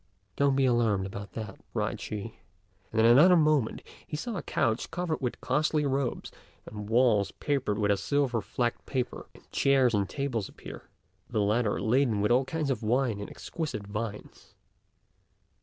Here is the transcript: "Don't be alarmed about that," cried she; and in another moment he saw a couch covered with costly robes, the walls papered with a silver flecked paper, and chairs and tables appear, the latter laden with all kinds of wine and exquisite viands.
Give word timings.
"Don't 0.35 0.55
be 0.55 0.65
alarmed 0.65 1.05
about 1.05 1.33
that," 1.33 1.59
cried 1.73 2.01
she; 2.01 2.39
and 2.91 2.99
in 3.01 3.05
another 3.05 3.35
moment 3.35 3.83
he 4.07 4.17
saw 4.17 4.35
a 4.35 4.41
couch 4.41 4.89
covered 4.89 5.21
with 5.21 5.39
costly 5.41 5.85
robes, 5.85 6.31
the 6.65 6.75
walls 6.75 7.29
papered 7.33 7.77
with 7.77 7.91
a 7.91 7.97
silver 7.97 8.41
flecked 8.41 8.87
paper, 8.87 9.27
and 9.35 9.47
chairs 9.51 9.93
and 9.93 10.09
tables 10.09 10.49
appear, 10.49 10.89
the 11.29 11.39
latter 11.41 11.79
laden 11.79 12.19
with 12.19 12.31
all 12.31 12.45
kinds 12.45 12.71
of 12.71 12.81
wine 12.81 13.19
and 13.19 13.29
exquisite 13.29 13.85
viands. 13.85 14.55